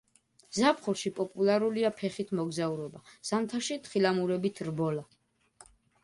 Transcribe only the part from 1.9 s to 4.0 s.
ფეხით მოგზაურობა, ზამთარში